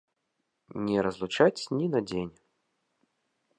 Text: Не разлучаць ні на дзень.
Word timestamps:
Не 0.85 0.97
разлучаць 1.09 1.63
ні 1.81 1.85
на 1.97 2.03
дзень. 2.09 2.33